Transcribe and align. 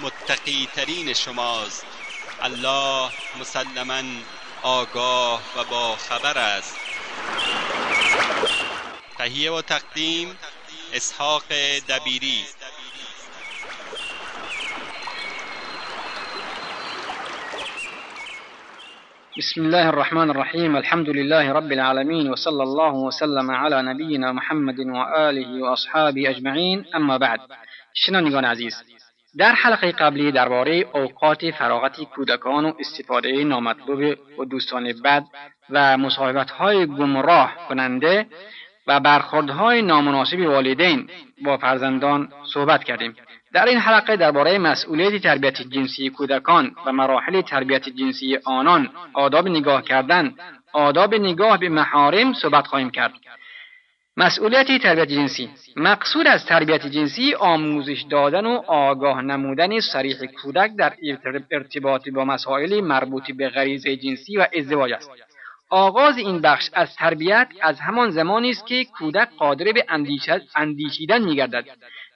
متقی 0.00 0.68
ترین 0.74 1.12
شماست. 1.12 1.86
الله 2.42 3.10
مسلما 3.40 4.02
آگاه 4.62 5.42
و 5.56 5.64
با 5.64 5.96
خبر 5.96 6.38
است. 6.38 6.76
تهیه 9.18 9.50
و 9.52 9.62
تقدیم 9.62 10.38
اسحاق 10.92 11.42
دبیری. 11.88 12.44
بسم 19.38 19.60
الله 19.60 19.86
الرحمن 19.86 20.30
الرحیم 20.30 20.74
الحمد 20.74 21.08
لله 21.08 21.52
رب 21.52 21.72
العالمين 21.72 22.30
وصلى 22.30 22.62
الله 22.62 22.94
وسلم 22.94 23.50
على 23.50 23.82
نبینا 23.82 24.32
محمد 24.32 24.78
و 24.78 24.96
آله 24.96 25.62
و 25.62 25.64
اصحابه 25.64 26.30
اجمعین 26.30 26.86
اما 26.94 27.18
بعد 27.18 27.40
شنوندگان 27.94 28.44
عزیز 28.44 28.74
در 29.38 29.52
حلقه 29.52 29.92
قبلی 29.92 30.32
درباره 30.32 30.86
اوقات 30.94 31.50
فراغت 31.50 32.00
کودکان 32.00 32.64
و 32.64 32.72
استفاده 32.80 33.44
نامطلوب 33.44 34.18
و 34.38 34.44
دوستان 34.44 34.92
بد 35.04 35.24
و 35.70 35.98
مصاحبت 35.98 36.50
های 36.50 36.86
گمراه 36.86 37.56
کننده 37.68 38.26
و 38.86 39.00
برخوردهای 39.00 39.82
نامناسب 39.82 40.38
والدین 40.38 41.10
با 41.44 41.56
فرزندان 41.56 42.28
صحبت 42.54 42.84
کردیم. 42.84 43.16
در 43.52 43.64
این 43.64 43.78
حلقه 43.78 44.16
درباره 44.16 44.58
مسئولیت 44.58 45.22
تربیت 45.22 45.62
جنسی 45.62 46.10
کودکان 46.10 46.74
و 46.86 46.92
مراحل 46.92 47.40
تربیت 47.40 47.88
جنسی 47.88 48.38
آنان 48.44 48.90
آداب 49.14 49.48
نگاه 49.48 49.82
کردن 49.82 50.34
آداب 50.72 51.14
نگاه 51.14 51.58
به 51.58 51.68
محارم 51.68 52.32
صحبت 52.32 52.66
خواهیم 52.66 52.90
کرد. 52.90 53.12
مسئولیت 54.16 54.82
تربیت 54.82 55.08
جنسی. 55.08 55.50
مقصود 55.76 56.26
از 56.26 56.46
تربیت 56.46 56.86
جنسی 56.86 57.34
آموزش 57.34 58.02
دادن 58.10 58.46
و 58.46 58.62
آگاه 58.66 59.22
نمودن 59.22 59.80
صریح 59.80 60.16
کودک 60.42 60.70
در 60.78 60.94
ارتباط 61.50 62.08
با 62.08 62.24
مسائل 62.24 62.80
مربوط 62.80 63.30
به 63.30 63.48
غریزه 63.48 63.96
جنسی 63.96 64.36
و 64.36 64.46
ازدواج 64.58 64.92
است. 64.92 65.10
آغاز 65.70 66.18
این 66.18 66.40
بخش 66.40 66.70
از 66.72 66.96
تربیت 66.96 67.48
از 67.62 67.80
همان 67.80 68.10
زمانی 68.10 68.50
است 68.50 68.66
که 68.66 68.84
کودک 68.84 69.28
قادر 69.38 69.72
به 69.72 69.86
اندیشیدن 70.54 71.22
میگردد. 71.22 71.64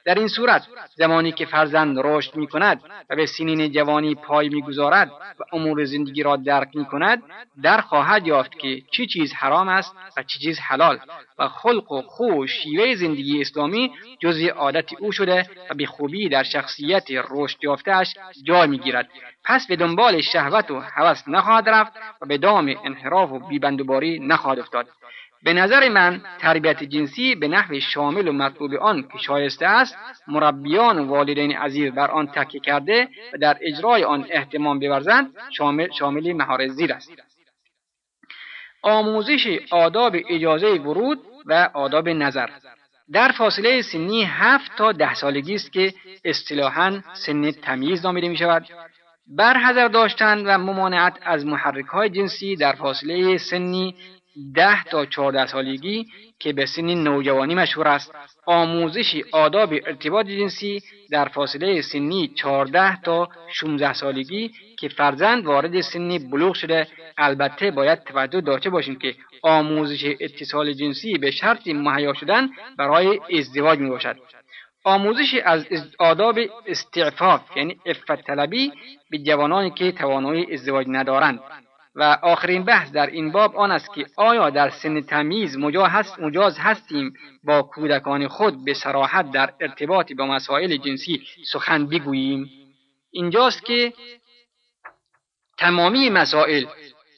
در 0.07 0.15
این 0.15 0.27
صورت 0.27 0.67
زمانی 0.95 1.31
که 1.31 1.45
فرزند 1.45 1.97
رشد 2.03 2.35
می 2.35 2.47
کند 2.47 2.81
و 3.09 3.15
به 3.15 3.25
سنین 3.25 3.71
جوانی 3.71 4.15
پای 4.15 4.49
می‌گذارد 4.49 5.11
و 5.39 5.55
امور 5.55 5.85
زندگی 5.85 6.23
را 6.23 6.35
درک 6.35 6.67
می 6.75 6.85
کند 6.85 7.23
در 7.63 7.81
خواهد 7.81 8.27
یافت 8.27 8.59
که 8.59 8.81
چی 8.91 9.07
چیز 9.07 9.33
حرام 9.33 9.67
است 9.67 9.95
و 10.17 10.23
چی 10.23 10.39
چیز 10.39 10.59
حلال 10.59 10.99
و 11.39 11.47
خلق 11.47 11.91
و 11.91 12.01
خو 12.01 12.43
و 12.43 12.47
شیوه 12.47 12.95
زندگی 12.95 13.41
اسلامی 13.41 13.91
جزء 14.19 14.47
عادت 14.47 14.93
او 14.99 15.11
شده 15.11 15.49
و 15.69 15.73
به 15.73 15.85
خوبی 15.85 16.29
در 16.29 16.43
شخصیت 16.43 17.05
رشد 17.29 17.63
یافتهاش 17.63 18.13
جای 18.43 18.67
می‌گیرد. 18.67 19.09
پس 19.43 19.67
به 19.67 19.75
دنبال 19.75 20.21
شهوت 20.21 20.71
و 20.71 20.79
هوس 20.79 21.23
نخواهد 21.27 21.69
رفت 21.69 21.93
و 22.21 22.25
به 22.25 22.37
دام 22.37 22.75
انحراف 22.85 23.31
و 23.31 23.39
بیبندوباری 23.39 24.19
نخواهد 24.19 24.59
افتاد. 24.59 24.87
به 25.43 25.53
نظر 25.53 25.89
من 25.89 26.21
تربیت 26.39 26.83
جنسی 26.83 27.35
به 27.35 27.47
نحو 27.47 27.79
شامل 27.79 28.27
و 28.27 28.31
مطلوب 28.31 28.73
آن 28.73 29.01
که 29.01 29.17
شایسته 29.17 29.67
است 29.67 29.97
مربیان 30.27 30.99
و 30.99 31.05
والدین 31.05 31.57
عزیز 31.57 31.93
بر 31.93 32.11
آن 32.11 32.27
تکیه 32.27 32.61
کرده 32.61 33.07
و 33.33 33.37
در 33.37 33.57
اجرای 33.61 34.03
آن 34.03 34.25
احتمام 34.29 34.79
بورزند 34.79 35.33
شامل, 35.57 35.91
شامل 35.91 36.33
مهار 36.33 36.67
زیر 36.67 36.93
است. 36.93 37.11
آموزش 38.81 39.59
آداب 39.71 40.15
اجازه 40.29 40.67
ورود 40.67 41.19
و 41.45 41.69
آداب 41.73 42.09
نظر. 42.09 42.49
در 43.11 43.31
فاصله 43.31 43.81
سنی 43.81 44.23
هفت 44.23 44.75
تا 44.77 44.91
ده 44.91 45.13
سالگی 45.13 45.55
است 45.55 45.73
که 45.73 45.93
اصطلاحا 46.25 47.01
سن 47.13 47.51
تمیز 47.51 48.05
نامیده 48.05 48.29
می 48.29 48.37
شود 48.37 48.65
برحضر 49.27 49.87
داشتن 49.87 50.45
و 50.45 50.57
ممانعت 50.57 51.19
از 51.21 51.45
محرک 51.45 51.85
های 51.85 52.09
جنسی 52.09 52.55
در 52.55 52.73
فاصله 52.73 53.37
سنی 53.37 53.95
ده 54.55 54.83
تا 54.83 55.05
چهارده 55.05 55.45
سالگی 55.45 56.05
که 56.39 56.53
به 56.53 56.65
سن 56.65 56.85
نوجوانی 56.85 57.55
مشهور 57.55 57.87
است. 57.87 58.15
آموزش 58.45 59.21
آداب 59.31 59.73
ارتباط 59.73 60.25
جنسی 60.25 60.81
در 61.11 61.25
فاصله 61.27 61.81
سنی 61.81 62.27
چهارده 62.27 63.01
تا 63.01 63.29
16 63.47 63.93
سالگی 63.93 64.51
که 64.79 64.89
فرزند 64.89 65.45
وارد 65.45 65.81
سنی 65.81 66.19
بلوغ 66.19 66.53
شده. 66.53 66.87
البته 67.17 67.71
باید 67.71 68.03
توجه 68.03 68.41
داشته 68.41 68.69
باشیم 68.69 68.95
که 68.95 69.15
آموزش 69.41 70.15
اتصال 70.19 70.73
جنسی 70.73 71.17
به 71.17 71.31
شرط 71.31 71.67
مهیا 71.67 72.13
شدن 72.13 72.49
برای 72.77 73.19
ازدواج 73.37 73.79
می 73.79 73.89
باشد 73.89 74.17
آموزش 74.87 75.33
از 75.45 75.65
آداب 75.99 76.39
استعفاف 76.65 77.41
یعنی 77.57 77.77
افت 77.85 78.21
طلبی 78.21 78.71
به 79.09 79.17
جوانانی 79.17 79.71
که 79.71 79.91
توانایی 79.91 80.53
ازدواج 80.53 80.85
ندارند. 80.89 81.39
و 81.97 82.17
آخرین 82.21 82.63
بحث 82.63 82.91
در 82.91 83.07
این 83.07 83.31
باب 83.31 83.55
آن 83.55 83.71
است 83.71 83.93
که 83.93 84.05
آیا 84.15 84.49
در 84.49 84.69
سن 84.69 85.01
تمیز 85.01 85.57
مجاز 86.19 86.57
هستیم 86.59 87.13
با 87.43 87.61
کودکان 87.61 88.27
خود 88.27 88.65
به 88.65 88.73
سراحت 88.73 89.31
در 89.31 89.53
ارتباط 89.61 90.13
با 90.13 90.25
مسائل 90.25 90.77
جنسی 90.77 91.21
سخن 91.51 91.87
بگوییم؟ 91.87 92.49
اینجاست 93.11 93.65
که 93.65 93.93
تمامی 95.57 96.09
مسائل 96.09 96.65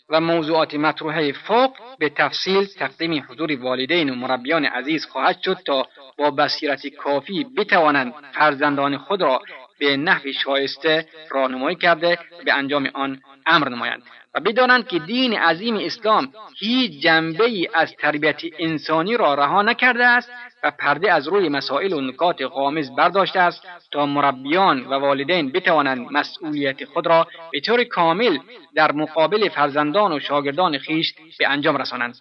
و 0.10 0.22
موضوعات 0.22 0.76
مطروحه 0.76 1.32
فوق 1.32 1.74
به 2.00 2.10
تفصیل 2.10 2.66
تقدیم 2.66 3.26
حضور 3.30 3.60
والدین 3.62 4.10
و 4.10 4.16
مربیان 4.16 4.66
عزیز 4.66 5.06
خواهد 5.06 5.42
شد 5.42 5.58
تا 5.66 5.88
با 6.18 6.32
بصیرت 6.32 6.88
کافی 6.88 7.44
بتوانند 7.58 8.14
فرزندان 8.34 8.98
خود 8.98 9.22
را 9.22 9.42
به 9.80 9.98
نحو 9.98 10.32
شایسته 10.44 11.08
راهنمایی 11.30 11.76
کرده 11.76 12.20
به 12.46 12.54
انجام 12.54 12.90
آن 12.94 13.22
امر 13.46 13.70
نمایند. 13.70 14.04
و 14.34 14.40
بدانند 14.40 14.88
که 14.88 15.00
دین 15.00 15.34
عظیم 15.34 15.76
اسلام 15.76 16.34
هیچ 16.60 17.04
جنبه 17.04 17.46
ای 17.46 17.68
از 17.74 17.96
تربیت 17.96 18.42
انسانی 18.60 19.18
را 19.18 19.34
رها 19.34 19.62
نکرده 19.62 20.06
است 20.06 20.32
و 20.64 20.72
پرده 20.72 21.14
از 21.14 21.28
روی 21.28 21.50
مسائل 21.50 21.94
و 21.94 22.02
نکات 22.02 22.42
غامض 22.42 22.90
برداشته 22.98 23.40
است 23.40 23.64
تا 23.92 24.06
مربیان 24.06 24.86
و 24.86 24.94
والدین 24.94 25.52
بتوانند 25.52 26.12
مسئولیت 26.12 26.86
خود 26.86 27.08
را 27.08 27.28
به 27.52 27.60
طور 27.60 27.84
کامل 27.84 28.38
در 28.76 28.92
مقابل 28.92 29.50
فرزندان 29.50 30.14
و 30.14 30.20
شاگردان 30.20 30.78
خیش 30.78 31.14
به 31.40 31.48
انجام 31.48 31.78
رسانند. 31.78 32.16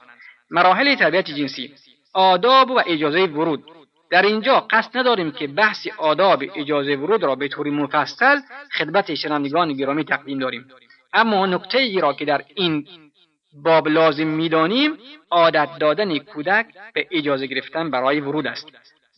مراحل 0.50 0.94
تربیت 0.94 1.30
جنسی 1.30 1.74
آداب 2.14 2.70
و 2.70 2.80
اجازه 2.86 3.24
ورود 3.26 3.64
در 4.10 4.22
اینجا 4.22 4.66
قصد 4.70 4.98
نداریم 4.98 5.30
که 5.30 5.46
بحث 5.46 5.86
آداب 5.98 6.44
اجازه 6.56 6.96
ورود 6.96 7.22
را 7.22 7.34
به 7.34 7.48
طور 7.48 7.70
مفصل 7.70 8.40
خدمت 8.78 9.14
شنوندگان 9.14 9.72
گرامی 9.72 10.04
تقدیم 10.04 10.38
داریم. 10.38 10.66
اما 11.12 11.46
نکته 11.46 11.78
ای 11.78 12.00
را 12.00 12.12
که 12.12 12.24
در 12.24 12.44
این 12.54 12.86
باب 13.64 13.88
لازم 13.88 14.26
می‌دانیم 14.26 14.98
عادت 15.30 15.78
دادن 15.78 16.18
کودک 16.18 16.66
به 16.94 17.06
اجازه 17.10 17.46
گرفتن 17.46 17.90
برای 17.90 18.20
ورود 18.20 18.46
است. 18.46 18.66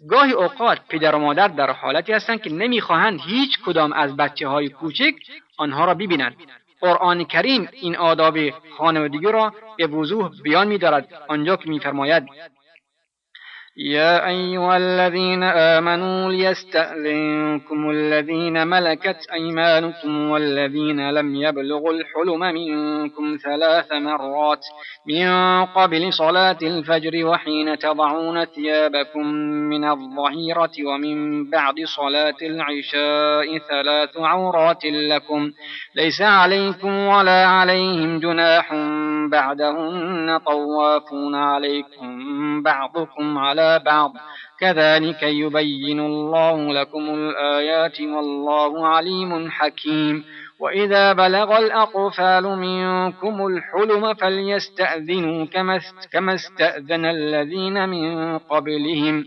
گاهی 0.08 0.32
اوقات 0.32 0.78
پدر 0.88 1.14
و 1.14 1.18
مادر 1.18 1.48
در 1.48 1.70
حالتی 1.70 2.12
هستند 2.12 2.42
که 2.42 2.50
نمی‌خواهند 2.50 3.20
هیچ 3.20 3.58
کدام 3.66 3.92
از 3.92 4.16
بچه 4.16 4.48
های 4.48 4.68
کوچک 4.68 5.14
آنها 5.56 5.84
را 5.84 5.94
ببینند. 5.94 6.36
قرآن 6.80 7.24
کریم 7.24 7.68
این 7.72 7.96
آداب 7.96 8.38
خانوادگی 8.50 9.32
را 9.32 9.54
به 9.76 9.86
وضوح 9.86 10.30
بیان 10.42 10.68
میدارد. 10.68 11.08
آنجا 11.28 11.56
که 11.56 11.68
میفرماید 11.68 12.26
يا 13.84 14.28
أيها 14.28 14.76
الذين 14.76 15.42
آمنوا 15.42 16.32
ليستأذنكم 16.32 17.90
الذين 17.90 18.66
ملكت 18.66 19.26
أيمانكم 19.32 20.30
والذين 20.30 21.10
لم 21.10 21.34
يبلغوا 21.34 21.92
الحلم 21.92 22.40
منكم 22.40 23.36
ثلاث 23.44 23.92
مرات 23.92 24.64
من 25.06 25.28
قبل 25.64 26.12
صلاة 26.12 26.58
الفجر 26.62 27.26
وحين 27.26 27.78
تضعون 27.78 28.44
ثيابكم 28.44 29.26
من 29.72 29.84
الظهيرة 29.84 30.72
ومن 30.86 31.50
بعد 31.50 31.74
صلاة 31.84 32.36
العشاء 32.42 33.58
ثلاث 33.58 34.16
عورات 34.16 34.84
لكم 34.84 35.50
ليس 35.94 36.22
عليكم 36.22 37.06
ولا 37.06 37.46
عليهم 37.46 38.18
جناح 38.20 38.74
بعدهن 39.30 40.38
طوافون 40.38 41.34
عليكم 41.34 42.62
بعضكم 42.62 43.38
على 43.38 43.69
بعض. 43.78 44.12
كذلك 44.60 45.22
يبين 45.22 46.00
الله 46.00 46.72
لكم 46.72 47.14
الآيات 47.14 48.00
والله 48.00 48.88
عليم 48.88 49.50
حكيم. 49.50 50.24
وإذا 50.60 51.12
بلغ 51.12 51.58
الأطفال 51.58 52.44
منكم 52.44 53.46
الحلم 53.46 54.14
فليستأذنوا 54.14 55.46
كما 56.12 56.34
استأذن 56.34 57.04
الذين 57.04 57.88
من 57.88 58.38
قبلهم. 58.38 59.24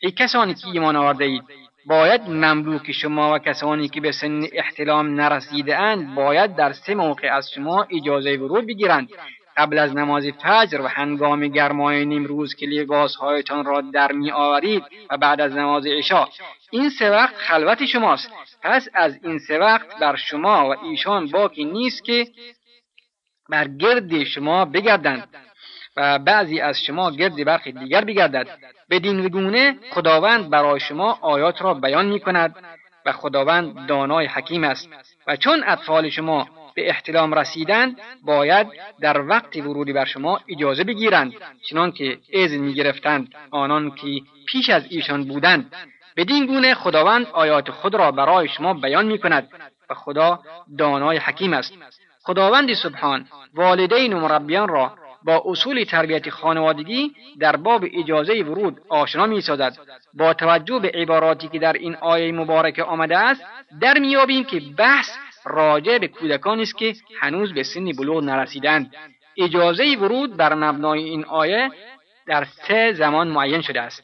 ای 0.00 0.10
کسانی 0.10 0.54
که 0.54 0.68
ایمان 0.72 1.14
باید 1.86 2.20
مملوک 2.28 2.92
شما 2.92 3.34
و 3.34 3.38
کسانی 3.38 3.88
که 3.88 4.00
به 4.00 4.12
سن 4.12 4.42
احتلام 4.52 5.20
نرسیده 5.20 5.78
اند 5.78 6.14
باید 6.14 6.56
در 6.56 6.72
سه 6.72 6.94
موقع 6.94 7.36
از 7.36 7.50
شما 7.54 7.86
اجازه 7.90 8.36
ورود 8.36 8.66
بگیرند. 8.66 9.08
قبل 9.56 9.78
از 9.78 9.96
نماز 9.96 10.26
فجر 10.26 10.80
و 10.80 10.86
هنگام 10.86 11.48
گرمای 11.48 12.04
نیمروز 12.04 12.54
که 12.54 12.66
لباسهایتان 12.66 13.64
را 13.64 13.80
در 13.80 14.12
می 14.12 14.30
آورید 14.30 14.82
و 15.10 15.16
بعد 15.16 15.40
از 15.40 15.52
نماز 15.52 15.86
عشا 15.86 16.28
این 16.70 16.90
سه 16.90 17.10
وقت 17.10 17.34
خلوت 17.36 17.84
شماست. 17.84 18.30
پس 18.62 18.88
از 18.94 19.18
این 19.24 19.38
سه 19.38 19.58
وقت 19.58 19.98
بر 19.98 20.16
شما 20.16 20.68
و 20.70 20.84
ایشان 20.84 21.26
باقی 21.26 21.64
نیست 21.64 22.04
که 22.04 22.26
بر 23.48 23.68
گرد 23.68 24.24
شما 24.24 24.64
بگردند 24.64 25.28
و 25.96 26.18
بعضی 26.18 26.60
از 26.60 26.80
شما 26.80 27.10
گرد 27.10 27.44
برخی 27.44 27.72
دیگر 27.72 28.04
بگردد. 28.04 28.58
بدین 28.90 29.28
گونه 29.28 29.76
خداوند 29.90 30.50
برای 30.50 30.80
شما 30.80 31.18
آیات 31.20 31.62
را 31.62 31.74
بیان 31.74 32.06
می 32.06 32.20
کند 32.20 32.56
و 33.06 33.12
خداوند 33.12 33.86
دانای 33.86 34.26
حکیم 34.26 34.64
است 34.64 34.88
و 35.26 35.36
چون 35.36 35.64
اطفال 35.66 36.10
شما 36.10 36.48
به 36.74 36.88
احتلام 36.88 37.34
رسیدند 37.34 38.00
باید 38.22 38.66
در 39.00 39.20
وقت 39.20 39.56
ورودی 39.56 39.92
بر 39.92 40.04
شما 40.04 40.40
اجازه 40.48 40.84
بگیرند. 40.84 41.32
چنان 41.68 41.92
که 41.92 42.18
اذن 42.32 42.56
می 42.56 42.74
گرفتند 42.74 43.34
آنان 43.50 43.90
که 43.90 44.20
پیش 44.46 44.70
از 44.70 44.82
ایشان 44.90 45.24
بودند. 45.24 45.74
بدین 46.16 46.46
گونه 46.46 46.74
خداوند 46.74 47.26
آیات 47.32 47.70
خود 47.70 47.94
را 47.94 48.12
برای 48.12 48.48
شما 48.48 48.74
بیان 48.74 49.06
می 49.06 49.18
کند 49.18 49.48
و 49.90 49.94
خدا 49.94 50.40
دانای 50.78 51.16
حکیم 51.16 51.52
است. 51.52 51.72
خداوند 52.22 52.74
سبحان 52.74 53.26
والدین 53.54 54.12
و 54.12 54.20
مربیان 54.20 54.68
را 54.68 54.92
با 55.24 55.42
اصول 55.46 55.84
تربیت 55.84 56.30
خانوادگی 56.30 57.12
در 57.38 57.56
باب 57.56 57.84
اجازه 57.94 58.42
ورود 58.42 58.80
آشنا 58.88 59.26
می 59.26 59.40
سازد. 59.40 59.76
با 60.14 60.34
توجه 60.34 60.78
به 60.78 60.92
عباراتی 60.94 61.48
که 61.48 61.58
در 61.58 61.72
این 61.72 61.96
آیه 61.96 62.32
مبارکه 62.32 62.82
آمده 62.82 63.18
است 63.18 63.42
در 63.80 63.98
میابیم 63.98 64.44
که 64.44 64.60
بحث 64.76 65.10
راجع 65.44 65.98
به 65.98 66.08
کودکانی 66.08 66.62
است 66.62 66.78
که 66.78 66.94
هنوز 67.20 67.54
به 67.54 67.62
سن 67.62 67.92
بلوغ 67.92 68.24
نرسیدند. 68.24 68.94
اجازه 69.36 69.96
ورود 70.00 70.36
بر 70.36 70.54
مبنای 70.54 71.04
این 71.04 71.24
آیه 71.24 71.70
در 72.26 72.44
سه 72.44 72.92
زمان 72.92 73.28
معین 73.28 73.60
شده 73.62 73.80
است. 73.80 74.02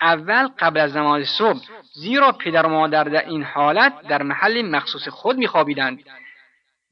اول 0.00 0.48
قبل 0.58 0.80
از 0.80 0.96
نماز 0.96 1.26
صبح 1.38 1.60
زیرا 1.94 2.32
پدر 2.32 2.66
و 2.66 2.68
مادر 2.68 3.04
در 3.04 3.28
این 3.28 3.42
حالت 3.42 4.02
در 4.08 4.22
محل 4.22 4.62
مخصوص 4.62 5.08
خود 5.08 5.36
میخوابیدند. 5.36 5.98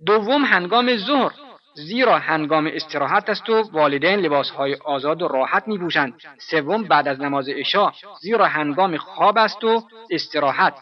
دوم 0.06 0.44
هنگام 0.44 0.96
ظهر 0.96 1.32
زیرا 1.74 2.18
هنگام 2.18 2.70
استراحت 2.72 3.30
است 3.30 3.48
و 3.48 3.70
والدین 3.72 4.20
لباسهای 4.20 4.74
آزاد 4.74 5.22
و 5.22 5.28
راحت 5.28 5.68
می 5.68 5.78
بوشند. 5.78 6.14
سوم 6.38 6.84
بعد 6.84 7.08
از 7.08 7.20
نماز 7.20 7.48
عشا 7.48 7.92
زیرا 8.20 8.46
هنگام 8.46 8.96
خواب 8.96 9.38
است 9.38 9.64
و 9.64 9.82
استراحت. 10.10 10.74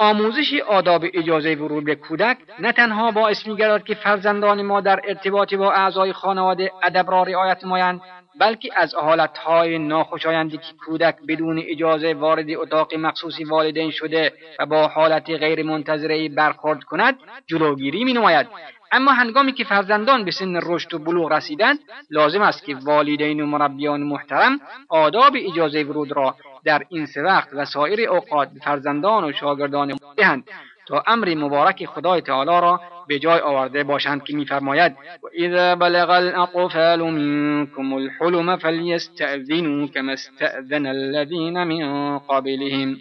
آموزش 0.00 0.54
آداب 0.68 1.04
اجازه 1.14 1.54
ورود 1.54 1.84
به 1.84 1.94
کودک 1.94 2.36
نه 2.58 2.72
تنها 2.72 3.10
باعث 3.10 3.46
میگردد 3.46 3.84
که 3.84 3.94
فرزندان 3.94 4.62
ما 4.62 4.80
در 4.80 5.00
ارتباط 5.04 5.54
با 5.54 5.72
اعضای 5.72 6.12
خانواده 6.12 6.72
ادب 6.82 7.10
را 7.10 7.22
رعایت 7.22 7.64
نمایند 7.64 8.00
بلکه 8.40 8.68
از 8.76 8.94
حالتهای 8.94 9.78
ناخوشایندی 9.78 10.56
که 10.56 10.72
کودک 10.86 11.16
بدون 11.28 11.62
اجازه 11.68 12.14
وارد 12.14 12.50
اتاق 12.50 12.94
مخصوصی 12.94 13.44
والدین 13.44 13.90
شده 13.90 14.32
و 14.58 14.66
با 14.66 14.88
حالت 14.88 15.30
غیر 15.30 15.62
منتظره 15.62 16.28
برخورد 16.28 16.84
کند 16.84 17.18
جلوگیری 17.46 18.04
می 18.04 18.12
نماید 18.12 18.46
اما 18.92 19.12
هنگامی 19.12 19.52
که 19.52 19.64
فرزندان 19.64 20.24
به 20.24 20.30
سن 20.30 20.60
رشد 20.62 20.94
و 20.94 20.98
بلوغ 20.98 21.32
رسیدند 21.32 21.78
لازم 22.10 22.42
است 22.42 22.64
که 22.64 22.76
والدین 22.76 23.40
و 23.40 23.46
مربیان 23.46 24.02
محترم 24.02 24.60
آداب 24.88 25.32
اجازه 25.36 25.82
ورود 25.82 26.12
را 26.12 26.36
در 26.64 26.82
این 26.88 27.06
سه 27.06 27.22
وقت 27.22 27.48
و 27.52 27.64
سایر 27.64 28.10
اوقات 28.10 28.50
به 28.52 28.60
فرزندان 28.60 29.24
و 29.24 29.32
شاگردان 29.32 29.96
دهند 30.16 30.44
تا 30.86 31.04
امر 31.06 31.34
مبارک 31.34 31.86
خدای 31.86 32.20
تعالی 32.20 32.50
را 32.50 32.80
به 33.08 33.18
جای 33.18 33.40
آورده 33.40 33.84
باشند 33.84 34.24
که 34.24 34.36
میفرماید 34.36 34.92
و 35.22 35.26
اذا 35.34 35.76
بلغ 35.76 36.10
الاطفال 36.10 37.00
منكم 37.00 37.92
الحلم 37.92 38.56
فليستأذنوا 38.56 39.86
كما 39.86 40.12
استأذن 40.12 40.86
الذين 40.86 41.64
من 41.64 42.18
قبلهم. 42.18 42.96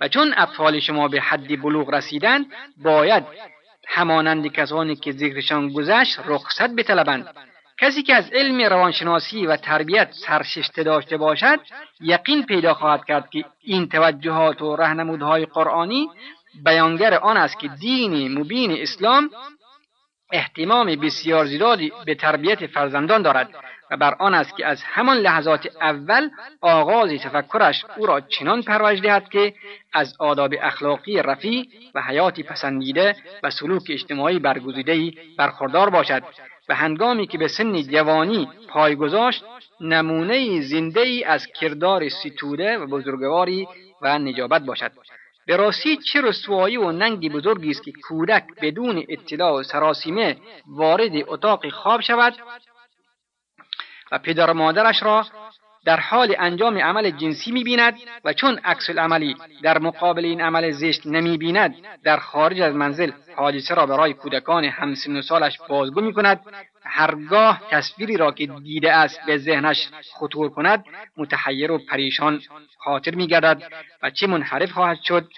و 0.00 0.08
چون 0.08 0.34
اطفال 0.36 0.80
شما 0.80 1.08
به 1.08 1.20
حد 1.20 1.62
بلوغ 1.62 1.94
رسیدند 1.94 2.46
باید 2.76 3.24
همانند 3.92 4.46
کسانی 4.46 4.96
که 4.96 5.12
ذکرشان 5.12 5.72
گذشت 5.72 6.18
رخصت 6.26 6.70
بطلبند. 6.70 7.26
کسی 7.80 8.02
که 8.02 8.14
از 8.14 8.30
علم 8.32 8.60
روانشناسی 8.60 9.46
و 9.46 9.56
تربیت 9.56 10.12
سرششته 10.26 10.82
داشته 10.82 11.16
باشد 11.16 11.60
یقین 12.00 12.42
پیدا 12.46 12.74
خواهد 12.74 13.04
کرد 13.04 13.30
که 13.30 13.44
این 13.60 13.88
توجهات 13.88 14.62
و 14.62 14.76
رهنمودهای 14.76 15.46
قرآنی 15.46 16.08
بیانگر 16.64 17.14
آن 17.14 17.36
است 17.36 17.58
که 17.58 17.68
دین 17.68 18.38
مبین 18.38 18.82
اسلام 18.82 19.30
احتمام 20.32 20.86
بسیار 20.86 21.46
زیادی 21.46 21.92
به 22.06 22.14
تربیت 22.14 22.66
فرزندان 22.66 23.22
دارد. 23.22 23.48
و 23.92 23.96
بر 23.96 24.14
آن 24.18 24.34
است 24.34 24.56
که 24.56 24.66
از 24.66 24.82
همان 24.82 25.16
لحظات 25.16 25.68
اول 25.80 26.30
آغاز 26.60 27.10
تفکرش 27.10 27.84
او 27.96 28.06
را 28.06 28.20
چنان 28.20 28.62
پرورش 28.62 29.00
دهد 29.00 29.28
که 29.28 29.54
از 29.92 30.14
آداب 30.18 30.54
اخلاقی 30.62 31.22
رفیع 31.22 31.68
و 31.94 32.02
حیاتی 32.02 32.42
پسندیده 32.42 33.16
و 33.42 33.50
سلوک 33.50 33.82
اجتماعی 33.90 34.38
برگزیدهای 34.38 35.12
برخوردار 35.38 35.90
باشد 35.90 36.22
و 36.68 36.74
هنگامی 36.74 37.26
که 37.26 37.38
به 37.38 37.48
سن 37.48 37.82
جوانی 37.82 38.48
پای 38.68 38.96
گذاشت 38.96 39.44
نمونه 39.80 40.60
زنده 40.60 41.00
ای 41.00 41.24
از 41.24 41.46
کردار 41.46 42.08
ستوده 42.08 42.78
و 42.78 42.86
بزرگواری 42.86 43.68
و 44.02 44.18
نجابت 44.18 44.62
باشد. 44.62 44.92
به 45.46 45.56
راستی 45.56 45.96
چه 45.96 46.20
رسوایی 46.20 46.76
و 46.76 46.92
ننگی 46.92 47.28
بزرگی 47.28 47.70
است 47.70 47.82
که 47.82 47.92
کودک 48.08 48.44
بدون 48.62 49.04
اطلاع 49.08 49.60
و 49.60 49.62
سراسیمه 49.62 50.36
وارد 50.66 51.12
اتاق 51.28 51.68
خواب 51.68 52.00
شود 52.00 52.34
و 54.12 54.18
پدر 54.18 54.50
و 54.50 54.54
مادرش 54.54 55.02
را 55.02 55.26
در 55.84 56.00
حال 56.00 56.34
انجام 56.38 56.78
عمل 56.78 57.10
جنسی 57.10 57.52
می‌بیند 57.52 57.94
و 58.24 58.32
چون 58.32 58.58
عکس 58.64 58.90
العملی 58.90 59.36
در 59.62 59.78
مقابل 59.78 60.24
این 60.24 60.40
عمل 60.40 60.70
زشت 60.70 61.06
نمی‌بیند 61.06 61.74
در 62.04 62.16
خارج 62.16 62.60
از 62.60 62.74
منزل 62.74 63.10
حادثه 63.36 63.74
را 63.74 63.86
برای 63.86 64.14
کودکان 64.14 64.64
همسن 64.64 65.16
و 65.16 65.22
سالش 65.22 65.58
بازگو 65.68 66.00
می‌کند 66.00 66.40
هرگاه 66.84 67.62
تصویری 67.70 68.16
را 68.16 68.32
که 68.32 68.46
دیده 68.46 68.92
است 68.92 69.20
به 69.26 69.38
ذهنش 69.38 69.88
خطور 70.14 70.50
کند 70.50 70.84
متحیر 71.16 71.72
و 71.72 71.78
پریشان 71.90 72.40
خاطر 72.78 73.14
میگردد 73.14 73.62
و 74.02 74.10
چه 74.10 74.26
منحرف 74.26 74.70
خواهد 74.70 74.98
شد 75.04 75.28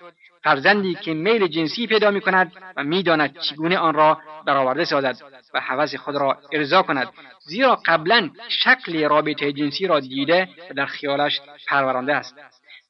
فرزندی 0.44 0.94
که 0.94 1.14
میل 1.14 1.46
جنسی 1.46 1.86
پیدا 1.86 2.10
می 2.10 2.20
کند 2.20 2.52
و 2.76 2.84
می‌داند 2.84 3.38
چگونه 3.38 3.78
آن 3.78 3.94
را 3.94 4.18
برآورده 4.46 4.84
سازد 4.84 5.16
و 5.54 5.60
حوض 5.60 5.94
خود 5.94 6.16
را 6.16 6.38
ارضا 6.52 6.82
کند 6.82 7.08
زیرا 7.44 7.78
قبلا 7.86 8.30
شکل 8.48 9.08
رابطه 9.08 9.52
جنسی 9.52 9.86
را 9.86 10.00
دیده 10.00 10.48
و 10.70 10.74
در 10.74 10.86
خیالش 10.86 11.40
پرورانده 11.68 12.14
است. 12.14 12.34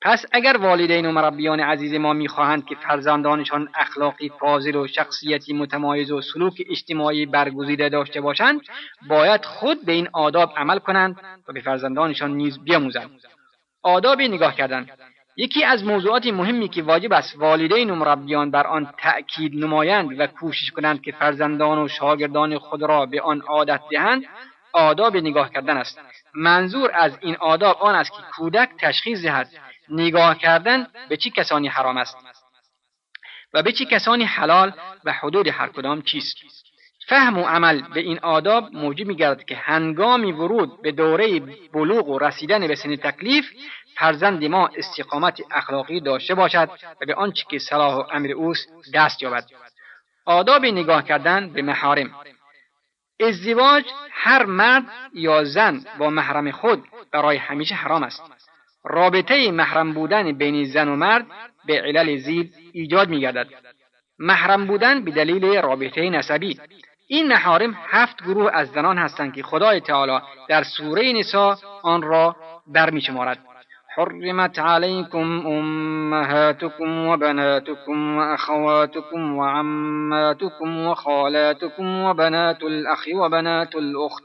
پس 0.03 0.27
اگر 0.33 0.57
والدین 0.57 1.07
و 1.07 1.13
مربیان 1.13 1.61
عزیز 1.61 1.95
ما 1.95 2.13
می‌خواهند 2.13 2.67
که 2.67 2.75
فرزندانشان 2.75 3.69
اخلاقی 3.75 4.29
فاضل 4.41 4.77
و 4.77 4.87
شخصیتی 4.87 5.53
متمایز 5.53 6.11
و 6.11 6.21
سلوک 6.21 6.63
اجتماعی 6.71 7.27
برگزیده 7.27 7.89
داشته 7.89 8.21
باشند 8.21 8.61
باید 9.09 9.45
خود 9.45 9.85
به 9.85 9.93
این 9.93 10.09
آداب 10.13 10.53
عمل 10.57 10.79
کنند 10.79 11.17
و 11.49 11.53
به 11.53 11.61
فرزندانشان 11.61 12.31
نیز 12.31 12.59
بیاموزند. 12.65 13.11
آداب 13.83 14.23
نگاه 14.23 14.55
کردن. 14.55 14.87
یکی 15.37 15.65
از 15.65 15.85
موضوعات 15.85 16.27
مهمی 16.27 16.69
که 16.69 16.83
واجب 16.83 17.13
است 17.13 17.37
والدین 17.37 17.91
و 17.91 17.95
مربیان 17.95 18.51
بر 18.51 18.67
آن 18.67 18.95
تأکید 18.99 19.65
نمایند 19.65 20.21
و 20.21 20.27
کوشش 20.27 20.71
کنند 20.71 21.03
که 21.03 21.13
فرزندان 21.13 21.79
و 21.79 21.89
شاگردان 21.89 22.59
خود 22.59 22.83
را 22.83 23.07
به 23.07 23.21
آن 23.21 23.41
عادت 23.41 23.81
دهند 23.91 24.25
آداب 24.73 25.17
نگاه 25.17 25.51
کردن 25.51 25.77
است. 25.77 26.01
منظور 26.35 26.91
از 26.95 27.19
این 27.21 27.37
آداب 27.37 27.77
آن 27.77 27.95
است 27.95 28.11
که 28.11 28.23
کودک 28.37 28.71
تشخیص 28.79 29.23
دهد 29.23 29.49
نگاه 29.89 30.39
کردن 30.39 30.87
به 31.09 31.17
چه 31.17 31.31
کسانی 31.31 31.69
حرام 31.69 31.97
است 31.97 32.17
و 33.55 33.63
به 33.63 33.73
چه 33.73 33.85
کسانی 33.85 34.25
حلال 34.25 34.73
و 35.05 35.13
حدود 35.13 35.49
هر 35.49 35.69
کدام 35.69 36.03
چیست. 36.03 36.37
فهم 37.07 37.39
و 37.39 37.43
عمل 37.43 37.83
به 37.95 38.01
این 38.01 38.19
آداب 38.19 38.69
موجب 38.73 39.07
میگردد 39.07 39.45
که 39.45 39.57
هنگامی 39.57 40.33
ورود 40.33 40.83
به 40.83 40.93
دوره 40.93 41.41
بلوغ 41.73 42.09
و 42.09 42.19
رسیدن 42.19 42.69
به 42.69 42.75
سن 42.75 42.97
تکلیف 42.97 43.45
فرزند 43.97 44.45
ما 44.45 44.71
استقامت 44.77 45.41
اخلاقی 45.51 46.01
داشته 46.01 46.35
باشد 46.35 46.71
و 47.01 47.07
به 47.07 47.15
آنچه 47.15 47.45
که 47.51 47.59
صلاح 47.59 47.95
و 47.95 48.05
امر 48.13 48.33
اوست 48.33 48.69
دست 48.95 49.23
یابد. 49.23 49.45
آداب 50.27 50.67
نگاه 50.67 51.05
کردن 51.05 51.49
به 51.49 51.63
محارم. 51.63 52.11
ازدواج 53.21 53.85
هر 54.11 54.45
مرد 54.45 54.85
یا 55.15 55.45
زن 55.45 55.85
با 55.99 56.11
محرم 56.11 56.51
خود 56.51 56.85
برای 57.13 57.37
همیشه 57.37 57.75
حرام 57.75 58.03
است. 58.03 58.23
رابطه 58.85 59.51
محرم 59.51 59.93
بودن 59.93 60.33
بین 60.33 60.65
زن 60.65 60.89
و 60.89 60.97
مرد 60.97 61.27
به 61.67 61.81
علل 61.81 62.17
زید 62.17 62.55
ایجاد 62.73 63.09
میگردد. 63.09 63.47
محرم 64.19 64.67
بودن 64.67 65.05
به 65.05 65.11
دلیل 65.11 65.57
رابطه 65.57 66.11
نسبی. 66.11 66.61
این 67.07 67.29
محارم 67.29 67.77
هفت 67.89 68.23
گروه 68.23 68.51
از 68.53 68.69
زنان 68.69 68.99
هستند 68.99 69.35
که 69.35 69.43
خدای 69.43 69.81
تعالی 69.81 70.19
در 70.49 70.63
سوره 70.63 71.13
نسا 71.13 71.59
آن 71.83 72.03
را 72.03 72.37
برمیشمارد. 72.67 73.39
حرمت 73.97 74.59
عليكم 74.59 75.47
أمهاتكم 75.47 77.07
وبناتكم 77.07 78.17
وأخواتكم 78.17 79.37
وعماتكم 79.37 80.87
وخالاتكم 80.87 82.01
وبنات 82.05 82.63
الأخ 82.63 83.05
وبنات 83.15 83.75
الأخت 83.75 84.23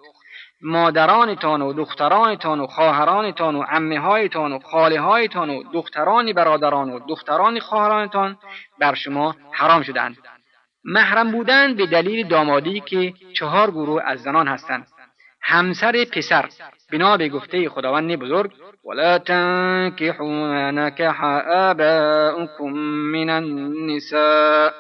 مادرانتان 0.62 1.62
و 1.62 1.74
دخترانتان 1.74 2.60
و 2.60 2.68
خواهرانتان 2.68 3.56
و 3.56 3.62
عمه 3.62 4.00
هایتان 4.00 4.54
و 4.54 4.60
خاله 4.60 5.00
هایتان 5.00 5.50
و 5.50 5.64
دختران 5.74 6.34
برادران 6.34 6.90
و 6.90 7.00
دختران 7.00 7.60
خواهرانتان 7.60 8.38
بر 8.80 8.94
شما 8.94 9.36
حرام 9.52 9.82
شدند 9.82 10.18
محرم 10.84 11.32
بودن 11.32 11.74
به 11.74 11.86
دلیل 11.86 12.28
دامادی 12.28 12.80
که 12.80 13.14
چهار 13.34 13.72
گروه 13.72 14.02
از 14.06 14.22
زنان 14.22 14.48
هستند. 14.48 14.88
همسر 15.42 16.06
پسر 16.12 16.50
بنا 16.92 17.18
به 17.18 17.30
گفته 17.30 17.70
خداوند 17.70 18.16
بزرگ 18.16 18.52
ولا 18.86 19.18
تنكحوا 19.18 20.72
نكح 20.72 21.24
آباؤكم 21.48 22.74
من 23.14 23.30
النساء 23.30 24.72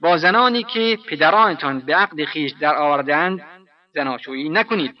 با 0.00 0.16
زنانی 0.16 0.62
که 0.62 0.98
پدرانتان 1.08 1.80
به 1.80 1.96
عقد 1.96 2.24
خیش 2.24 2.52
در 2.60 2.74
آوردند 2.74 3.40
زناشویی 3.94 4.48
نکنید. 4.48 4.94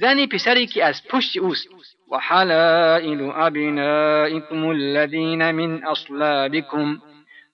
زنی 0.00 0.26
پسری 0.26 0.66
که 0.66 0.84
از 0.84 1.02
پشت 1.10 1.36
اوست 1.36 1.68
و 2.12 2.18
حلائل 2.18 3.30
ابنائكم 3.34 4.66
الذين 4.66 5.50
من 5.50 5.84
اصلابكم 5.84 6.98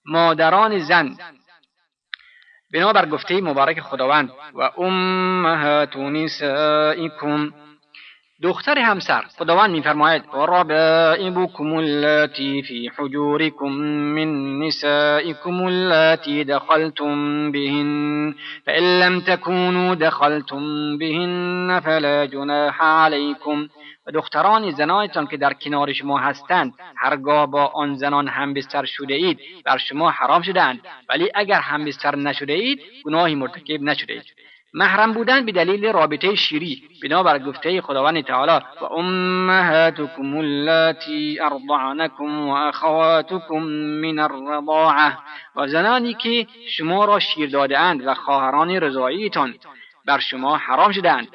مادران 0.07 0.79
زن 0.79 1.17
بنابر 2.75 3.07
گفته 3.07 3.41
مبارک 3.41 3.81
خداوند 3.81 4.31
و 4.55 4.63
امهات 4.83 5.97
نسائكم 5.97 7.51
دختر 8.45 8.79
همسر 8.79 9.25
خداوند 9.39 9.71
میفرماید 9.71 10.23
و 10.35 10.47
ربائبكم 10.47 11.75
اللاتی 11.75 12.63
فی 12.63 12.91
حجوركم 12.99 13.73
من 14.17 14.59
نسائكم 14.59 15.63
اللاتی 15.63 16.45
دخلتم 16.45 17.53
بهن 17.53 18.35
فإن 18.67 19.01
لم 19.01 19.21
تكونوا 19.21 19.95
دخلتم 19.95 20.99
بهن 20.99 21.81
فلا 21.81 22.27
جناح 22.27 22.83
عليكم 22.83 23.69
و 24.07 24.11
دختران 24.11 24.71
زنانتان 24.71 25.27
که 25.27 25.37
در 25.37 25.53
کنار 25.53 25.93
شما 25.93 26.19
هستند 26.19 26.73
هرگاه 26.97 27.47
با 27.47 27.67
آن 27.67 27.95
زنان 27.95 28.29
همبستر 28.29 28.85
شده 28.85 29.15
اید 29.15 29.39
بر 29.65 29.79
شما 29.79 30.11
حرام 30.11 30.43
شدهاند. 30.43 30.81
ولی 31.09 31.31
اگر 31.35 31.61
همبستر 31.61 32.17
نشده 32.17 32.53
اید 32.53 32.81
گناهی 33.05 33.35
مرتکب 33.35 33.83
نشده 33.83 34.13
اید. 34.13 34.25
محرم 34.75 35.13
بودن 35.13 35.47
به 35.47 35.53
دلیل 35.53 35.93
رابطه 35.93 36.35
شیری 36.35 36.83
بنابر 37.03 37.39
گفته 37.39 37.81
خداوند 37.81 38.25
تعالی 38.25 38.65
و 38.81 38.85
امهاتکم 38.85 40.37
اللاتی 40.37 41.39
ارضعنکم 41.41 42.49
و 42.49 42.53
اخواتکم 42.53 43.63
من 44.03 44.19
الرضاعه. 44.19 45.19
و 45.57 45.69
زنانی 45.69 46.15
که 46.15 46.47
شما 46.69 47.05
را 47.05 47.19
شیر 47.19 47.51
دادهاند 47.51 48.07
و 48.07 48.15
خواهران 48.15 48.71
رضاییتان 48.71 49.55
بر 50.07 50.19
شما 50.19 50.57
حرام 50.57 50.93
شدهاند. 50.93 51.29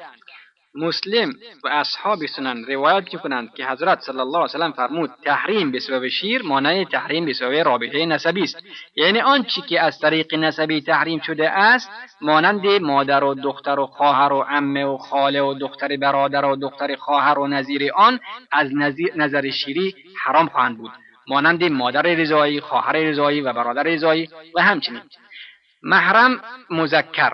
مسلم 0.74 1.32
و 1.64 1.68
اصحاب 1.68 2.26
سنن 2.26 2.64
روایت 2.64 3.08
کنند 3.08 3.54
که 3.54 3.66
حضرت 3.66 4.00
صلی 4.00 4.20
الله 4.20 4.38
علیه 4.38 4.44
وسلم 4.44 4.72
فرمود 4.72 5.10
تحریم 5.24 5.72
به 5.72 5.80
سبب 5.80 6.08
شیر 6.08 6.42
مانند 6.42 6.86
تحریم 6.86 7.24
به 7.24 7.32
سبب 7.32 7.54
رابطه 7.54 8.06
نسبی 8.06 8.42
است. 8.42 8.62
یعنی 8.96 9.20
آنچه 9.20 9.60
که 9.60 9.80
از 9.80 9.98
طریق 9.98 10.34
نسبی 10.34 10.80
تحریم 10.80 11.20
شده 11.20 11.50
است 11.50 11.90
مانند 12.20 12.66
مادر 12.66 13.24
و 13.24 13.34
دختر 13.34 13.78
و 13.78 13.86
خواهر 13.86 14.32
و 14.32 14.42
عمه 14.42 14.84
و 14.84 14.96
خاله 14.96 15.42
و 15.42 15.54
دختر 15.54 15.96
برادر 15.96 16.44
و 16.44 16.56
دختر 16.56 16.96
خواهر 16.96 17.38
و 17.38 17.46
نظیر 17.46 17.92
آن 17.94 18.20
از 18.52 18.70
نظر 19.16 19.50
شیری 19.50 19.94
حرام 20.24 20.48
خواهند 20.48 20.78
بود. 20.78 20.90
مانند 21.28 21.64
مادر 21.64 22.02
رضایی 22.02 22.60
خواهر 22.60 22.92
رضایی 22.92 23.40
و 23.40 23.52
برادر 23.52 23.82
رضایی 23.82 24.28
و 24.54 24.62
همچنین. 24.62 25.02
محرم 25.82 26.40
مذکر. 26.70 27.32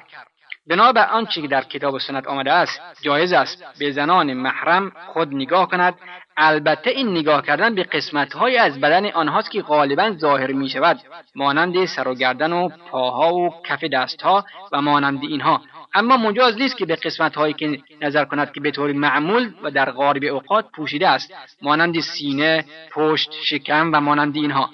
بنابر 0.67 1.09
آنچه 1.09 1.43
که 1.43 1.49
در 1.49 1.63
کتاب 1.63 1.95
و 1.95 1.99
سنت 1.99 2.27
آمده 2.27 2.53
است 2.53 2.81
جایز 3.03 3.33
است 3.33 3.65
به 3.79 3.91
زنان 3.91 4.33
محرم 4.33 4.93
خود 5.13 5.35
نگاه 5.35 5.69
کند. 5.69 5.95
البته 6.37 6.91
این 6.91 7.11
نگاه 7.11 7.43
کردن 7.43 7.75
به 7.75 7.83
قسمتهایی 7.83 8.57
از 8.57 8.81
بدن 8.81 9.07
آنهاست 9.07 9.51
که 9.51 9.63
غالبا 9.63 10.13
ظاهر 10.19 10.53
می 10.53 10.69
شود 10.69 11.01
مانند 11.35 11.85
سر 11.85 12.09
و 12.09 12.15
گردن 12.15 12.53
و 12.53 12.69
پاها 12.91 13.35
و 13.35 13.51
کف 13.65 13.85
دستها 13.85 14.45
و 14.73 14.83
مانند 14.83 15.21
اینها. 15.23 15.61
اما 15.95 16.17
مجاز 16.17 16.59
نیست 16.59 16.77
که 16.77 16.87
به 16.87 16.97
قسمت 16.97 17.37
هایی 17.37 17.55
که 17.55 17.79
نظر 18.01 18.25
کند 18.25 18.53
که 18.53 18.61
به 18.61 18.71
طور 18.71 18.93
معمول 18.93 19.55
و 19.63 19.71
در 19.71 19.91
غالب 19.91 20.25
اوقات 20.25 20.71
پوشیده 20.77 21.09
است 21.09 21.33
مانند 21.63 22.01
سینه 22.01 22.65
پشت 22.93 23.33
شکم 23.45 23.91
و 23.95 24.01
مانند 24.01 24.37
اینها. 24.37 24.71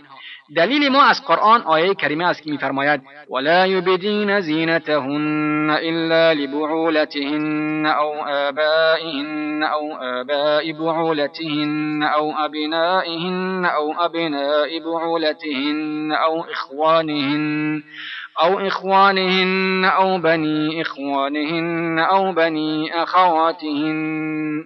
دلیل 0.56 0.88
ما 0.88 1.02
از 1.02 1.24
قرآن 1.24 1.62
آیه 1.62 1.94
کریمه 1.94 2.28
است 2.28 2.42
که 2.42 2.50
میفرماید 2.50 3.00
ولا 3.30 3.66
یبدین 3.66 4.40
زینتهن 4.40 5.70
الا 5.70 6.32
لبعولتهن 6.32 7.86
أو 7.86 8.12
آبائهن 8.28 9.62
أو 9.62 9.92
آباء 10.00 10.72
بعولتهن 10.72 12.02
أو 12.02 12.32
ابنائهن 12.38 13.64
أو 13.64 13.92
ابناء 13.92 14.78
بعولتهن 14.78 16.12
أو 16.12 16.40
اخوانهن 16.40 17.82
أو 18.42 18.58
إخوانهن 18.58 19.84
أو 19.84 20.18
بني 20.18 20.82
إخوانهن 20.82 21.98
أو 21.98 22.32
بني 22.32 23.02
أخواتهن. 23.02 24.64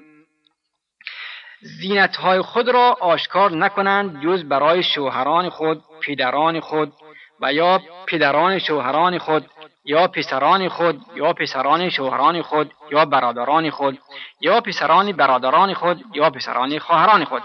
زینتهای 1.60 2.42
خود 2.42 2.68
را 2.68 2.96
آشکار 3.00 3.52
نکنند 3.52 4.22
جز 4.24 4.44
برای 4.44 4.82
شوهران 4.82 5.48
خود 5.48 5.82
پدران 6.06 6.60
خود 6.60 6.92
و 7.40 7.52
یا 7.52 7.80
پدران 8.06 8.58
شوهران 8.58 9.18
خود 9.18 9.46
یا 9.84 10.08
پسران 10.08 10.68
خود 10.68 11.00
یا 11.16 11.32
پسران 11.32 11.90
شوهران 11.90 12.42
خود 12.42 12.72
یا 12.92 13.04
برادران 13.04 13.70
خود 13.70 13.98
یا 14.40 14.60
پسران 14.60 15.12
برادران 15.12 15.74
خود 15.74 16.04
یا 16.14 16.30
پسران 16.30 16.78
خواهران 16.78 17.24
خود. 17.24 17.42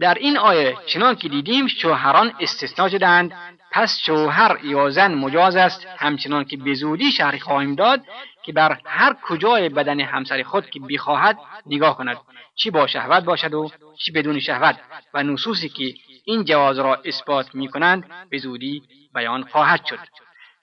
در 0.00 0.14
این 0.14 0.38
آیه 0.38 0.76
چنان 0.86 1.14
که 1.14 1.28
دیدیم 1.28 1.66
شوهران 1.66 2.32
استثنا 2.40 2.88
شدند 2.88 3.32
پس 3.72 3.98
شوهر 4.06 4.58
یا 4.64 4.90
زن 4.90 5.14
مجاز 5.14 5.56
است 5.56 5.86
همچنان 5.98 6.44
که 6.44 6.56
به 6.56 6.74
زودی 6.74 7.12
شهری 7.12 7.40
خواهیم 7.40 7.74
داد 7.74 8.00
که 8.46 8.52
بر 8.52 8.78
هر 8.84 9.16
کجای 9.22 9.68
بدن 9.68 10.00
همسر 10.00 10.42
خود 10.42 10.70
که 10.70 10.80
بخواهد 10.80 11.38
نگاه 11.66 11.96
کند. 11.96 12.16
چی 12.54 12.70
با 12.70 12.86
شهوت 12.86 13.24
باشد 13.24 13.54
و 13.54 13.70
چی 13.98 14.12
بدون 14.12 14.40
شهوت. 14.40 14.76
و 15.14 15.22
نصوصی 15.22 15.68
که 15.68 15.94
این 16.24 16.44
جواز 16.44 16.78
را 16.78 16.94
اثبات 17.04 17.54
می 17.54 17.68
کنند 17.68 18.04
به 18.30 18.38
زودی 18.38 18.82
بیان 19.14 19.44
خواهد 19.44 19.84
شد. 19.84 19.98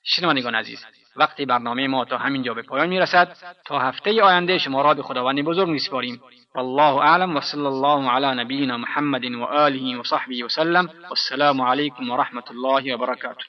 شنوندگان 0.03 0.55
عزیز 0.55 0.85
وقتی 1.15 1.45
برنامه 1.45 1.87
ما 1.87 2.05
تا 2.05 2.17
همینجا 2.17 2.53
به 2.53 2.61
پایان 2.61 2.89
می 2.89 2.99
رسد 2.99 3.37
تا 3.65 3.79
هفته 3.79 4.23
آینده 4.23 4.57
شما 4.57 4.81
را 4.81 4.93
به 4.93 5.03
خداوند 5.03 5.41
بزرگ 5.41 5.69
میسپاریم 5.69 6.21
والله 6.55 6.97
اعلم 6.97 7.35
وصلى 7.35 7.65
الله 7.67 8.09
على 8.09 8.43
نبينا 8.43 8.77
محمد 8.77 9.25
وآله 9.25 9.99
وصحبه 9.99 10.43
وسلم 10.43 10.89
والسلام 11.09 11.61
عليكم 11.61 12.09
ورحمة 12.09 12.43
الله 12.51 12.95
وبركاته 12.95 13.41